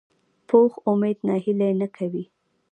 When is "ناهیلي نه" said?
1.27-1.87